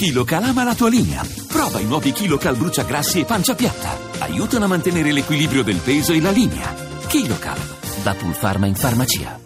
[0.00, 1.20] KiloCal ama la tua linea.
[1.46, 4.24] Prova i nuovi KiloCal bruciagrassi e pancia piatta.
[4.24, 6.72] Aiutano a mantenere l'equilibrio del peso e la linea.
[7.06, 7.58] KiloCal,
[8.02, 9.38] da Pulpharma in farmacia.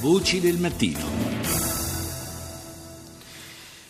[0.00, 1.00] Voci del mattino.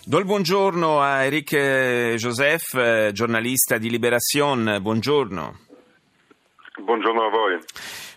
[0.06, 4.78] Do il buongiorno a Eric eh, Joseph, eh, giornalista di Liberation.
[4.80, 5.58] Buongiorno.
[6.82, 7.58] Buongiorno a voi.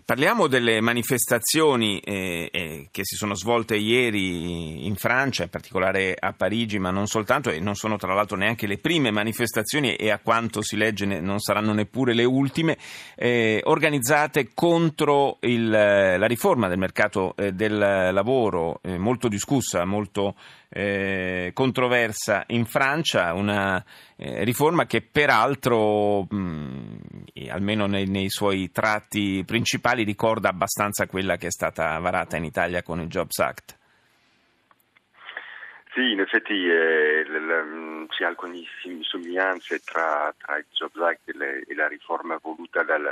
[0.07, 6.31] Parliamo delle manifestazioni eh, eh, che si sono svolte ieri in Francia, in particolare a
[6.31, 10.19] Parigi, ma non soltanto, e non sono tra l'altro neanche le prime manifestazioni e a
[10.19, 12.77] quanto si legge non saranno neppure le ultime,
[13.17, 20.35] eh, organizzate contro il, la riforma del mercato eh, del lavoro, eh, molto discussa, molto
[20.69, 23.83] eh, controversa in Francia, una
[24.17, 26.97] riforma che peraltro, mh,
[27.49, 32.43] almeno nei, nei suoi tratti principali, quali ricorda abbastanza quella che è stata varata in
[32.43, 33.77] Italia con il Jobs Act.
[35.93, 38.61] Sì, in effetti eh, l- l- c'è alcune
[39.01, 43.11] somiglianze tra, tra, il Jobs Act e, le, e la riforma voluta dal,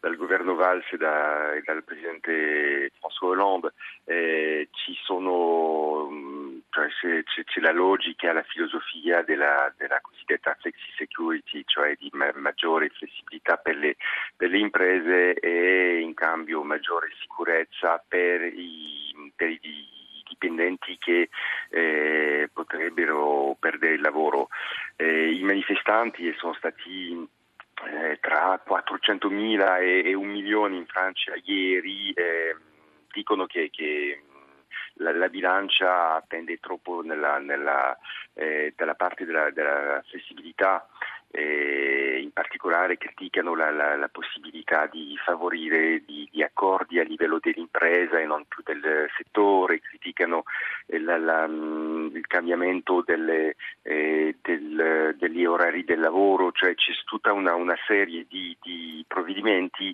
[0.00, 3.74] dal governo Valls e, da, e, dal presidente François Hollande.
[4.06, 6.08] Eh, ci sono,
[6.70, 12.32] cioè, c'è, c'è, la logica, la filosofia della, della cosiddetta flexi security, cioè di ma-
[12.36, 13.96] maggiore flessibilità per le,
[14.36, 19.58] per le, imprese e in cambio maggiore sicurezza per i, per i
[20.28, 21.28] dipendenti che
[21.70, 24.48] eh, potrebbero perdere il lavoro.
[24.96, 27.28] Eh, I manifestanti sono stati
[27.82, 32.56] eh, tra 400.000 e, e, un milione in Francia ieri, eh,
[33.12, 34.22] dicono che, che
[34.94, 37.96] la, la, bilancia pende troppo nella, nella,
[38.34, 40.88] eh, dalla parte della, della flessibilità
[41.34, 48.20] eh, in particolare criticano la, la, la, possibilità di favorire di, accordi a livello dell'impresa
[48.20, 50.44] e non più del settore, criticano
[50.86, 57.32] eh, la, mm, il cambiamento delle, eh, del, degli orari del lavoro, cioè c'è tutta
[57.32, 59.92] una, una serie di, di, provvedimenti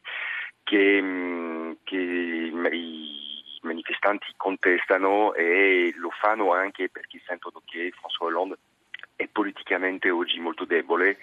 [0.63, 8.59] che, mm, che i manifestanti contestano e lo fanno anche perché sentono che François Hollande
[9.41, 11.17] politicamente oggi molto debole,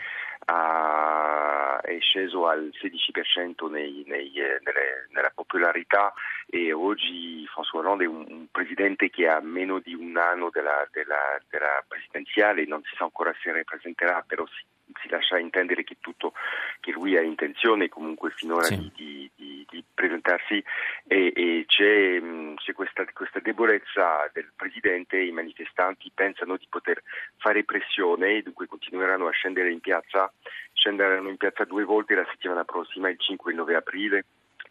[0.45, 6.11] ha, è sceso al 16% nei, nei, eh, nelle, nella popolarità
[6.47, 10.87] e oggi François Hollande è un, un, presidente che ha meno di un anno della,
[10.91, 14.65] della, della presidenziale, non si sa ancora se ripresenterà, però si,
[15.01, 16.33] si lascia intendere che, tutto,
[16.79, 18.77] che lui ha intenzione comunque finora sì.
[18.77, 20.63] di, di, di, di, presentarsi
[21.07, 22.21] e, e c'è,
[22.55, 27.01] c'è questa, questa, debolezza del presidente, i manifestanti pensano di poter
[27.37, 30.31] fare pressione, dunque continueranno a scendere in piazza,
[30.73, 34.25] scenderanno in piazza due volte la settimana prossima, il 5 e il 9 aprile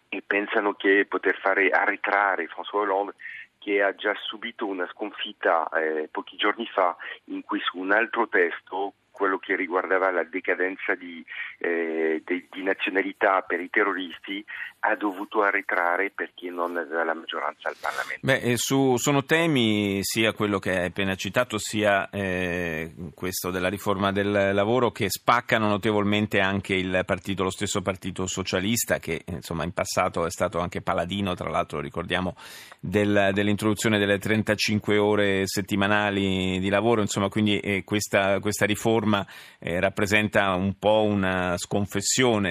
[0.08, 3.14] e pensano che poter fare arretrare François Hollande
[3.58, 8.28] che ha già subito una sconfitta eh, pochi giorni fa in cui su un altro
[8.28, 11.24] testo quello che riguardava la decadenza di,
[11.58, 14.44] eh, de, di, nazionalità per i terroristi
[14.80, 18.20] ha dovuto arretrare perché non aveva la maggioranza al Parlamento.
[18.22, 24.12] Beh, su, sono temi sia quello che hai appena citato sia eh, questo della riforma
[24.12, 29.72] del lavoro che spaccano notevolmente anche il partito, lo stesso partito socialista che insomma in
[29.72, 32.34] passato è stato anche paladino, tra l'altro ricordiamo
[32.80, 39.26] del, dell'introduzione delle 35 ore settimanali di lavoro, insomma quindi eh, questa, questa riforma riforma
[39.58, 42.04] eh, rappresenta un po' una sconfessione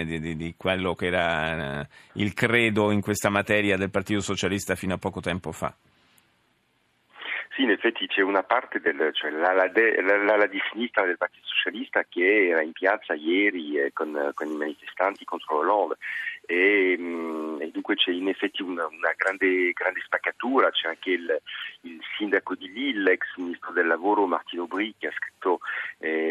[0.06, 4.76] di, di, di quello che era eh, il credo in questa materia del Partito Socialista
[4.76, 5.74] fino a poco tempo fa.
[7.56, 11.48] Sì, in effetti c'è una parte del, cioè l'ala, de, l'ala di sinistra del Partito
[11.48, 15.96] Socialista che era in piazza ieri eh, con, con, i manifestanti contro Hollande
[16.46, 21.42] e, mm, e, dunque c'è in effetti una, una grande, grande, spaccatura, c'è anche il,
[21.82, 25.60] il, sindaco di Lille, l'ex ministro del lavoro Martino che ha scritto
[26.00, 26.25] eh,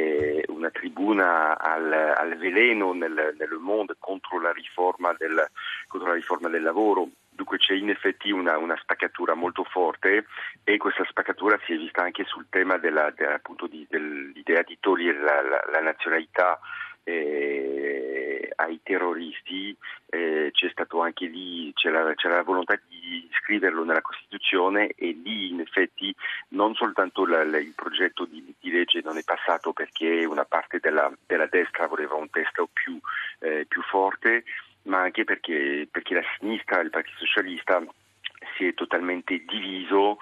[0.95, 5.47] tribuna al, al veleno nel, nel Monde contro la del,
[5.89, 10.27] contro la riforma del lavoro Dunque c'è in effetti una, una, spaccatura molto forte
[10.63, 15.19] e questa spaccatura si è vista anche sul tema della, della, di, dell'idea di togliere
[15.19, 16.61] la, la, la nazionalità
[17.05, 19.77] eh, ai terroristi.
[20.07, 25.51] Eh, c'è stato anche lì, c'era, c'era, la volontà di scriverlo nella Costituzione e lì
[25.51, 26.15] in effetti
[26.49, 31.13] non soltanto la, il progetto di, di, legge non è passato perché una parte della,
[31.27, 32.99] della destra voleva un testo più,
[33.41, 34.45] eh, più forte,
[34.83, 37.83] ma anche perché, perché la sinistra, il Partito Socialista,
[38.57, 40.19] si è totalmente diviso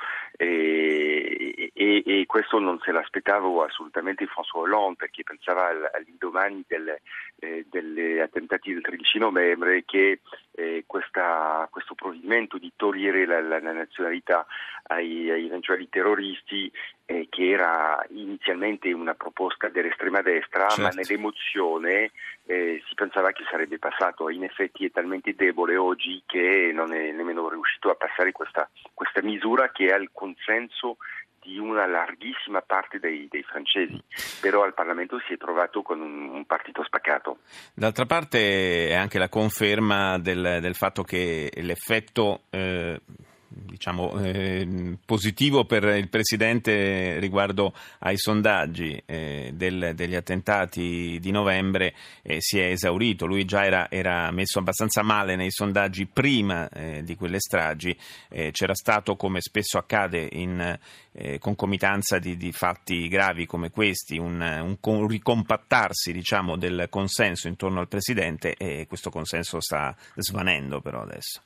[2.22, 6.96] e, questo non se l'aspettavo assolutamente François Hollande perché pensava all'indomani del,
[7.38, 10.20] eh, degli attentati del 13 novembre che
[10.52, 14.46] eh, questa, questo provvedimento di togliere la, la, la nazionalità
[14.84, 16.70] ai, ai, eventuali terroristi
[17.06, 20.82] eh, che era inizialmente una proposta dell'estrema destra certo.
[20.82, 22.10] ma nell'emozione
[22.46, 27.10] eh, si pensava che sarebbe passato in effetti è talmente debole oggi che non è
[27.12, 30.96] nemmeno riuscito a passare questa, questa misura che ha il consenso
[31.42, 34.00] di una larghissima parte dei, dei, francesi,
[34.40, 37.38] però al Parlamento si è trovato con un, un partito spaccato.
[37.74, 43.00] D'altra parte è anche la conferma del, del fatto che l'effetto eh,
[43.54, 51.94] diciamo, eh, positivo per il Presidente riguardo ai sondaggi eh, del, degli attentati di novembre
[52.22, 53.26] eh, si è esaurito.
[53.26, 57.96] Lui già era, era, messo abbastanza male nei sondaggi prima eh, di quelle stragi.
[58.28, 60.78] Eh, c'era stato, come spesso accade in
[61.12, 67.48] eh, concomitanza di, di, fatti gravi come questi, un, un, un ricompattarsi diciamo, del consenso
[67.48, 71.42] intorno al Presidente e questo consenso sta svanendo però adesso.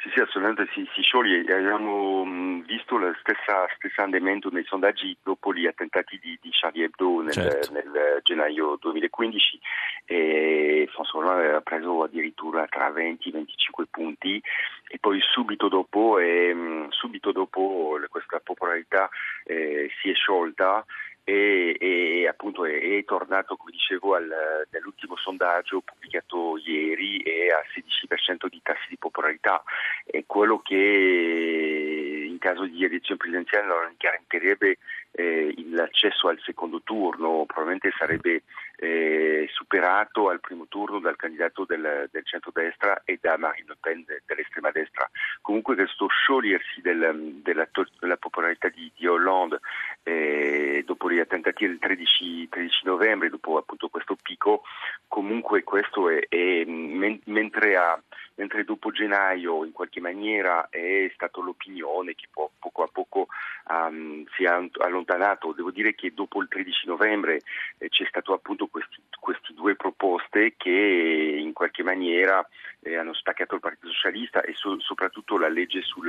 [0.00, 1.40] Sì, sì, assolutamente si, si scioglie.
[1.52, 7.22] Abbiamo mh, visto lo stesso andamento nei sondaggi dopo gli attentati di, di Charlie Hebdo
[7.22, 7.72] nel, certo.
[7.72, 9.60] nel, gennaio 2015
[10.04, 14.40] e François Hollande aveva preso addirittura tra 20 e 25 punti
[14.86, 19.08] e poi subito dopo, e, mh, subito dopo questa popolarità
[19.44, 20.84] eh, si è sciolta
[21.28, 27.64] e, e appunto è, è, tornato, come dicevo, al, nell'ultimo sondaggio pubblicato ieri è al
[27.68, 29.62] 16% di tassi di popolarità.
[30.06, 31.97] È quello che
[32.38, 34.78] in caso di elezione presidenziale non garantirebbe
[35.10, 38.44] eh, l'accesso al secondo turno, probabilmente sarebbe
[38.76, 44.04] eh, superato al primo turno dal candidato del, del centrodestra e da Marine Le Pen
[44.06, 45.10] de, dell'estrema destra.
[45.40, 47.68] Comunque questo sciogliersi del, della,
[47.98, 49.58] della, popolarità di, di Hollande
[50.04, 54.62] eh, dopo gli attentati del 13, 13, novembre, dopo appunto questo picco,
[55.08, 58.00] comunque questo è, è mentre, a,
[58.38, 63.26] mentre, dopo gennaio in qualche maniera è stata l'opinione che poco a poco
[63.68, 67.40] um, si è allontanato, devo dire che dopo il 13 novembre
[67.78, 72.46] eh, c'è stato appunto questi, queste due proposte che in qualche maniera
[72.80, 76.08] eh, hanno staccato il Partito Socialista e so, soprattutto la legge sul,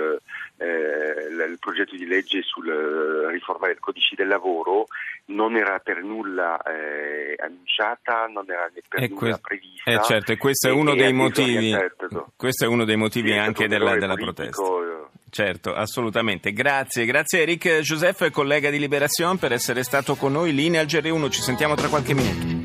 [0.58, 4.88] eh, il progetto di legge sulla riforma del codice del lavoro
[5.26, 9.92] non era per nulla eh, annunciata, non era per e nulla que- prevista.
[9.92, 11.76] Eh certo, e questo è uno dei motivi,
[12.36, 14.64] questo è uno dei motivi anche della, della protesta.
[15.30, 16.52] Certo, assolutamente.
[16.52, 20.54] Grazie, grazie Eric Joseph, collega di Liberazione, per essere stato con noi.
[20.54, 22.59] Linea al GR1, ci sentiamo tra qualche minuto.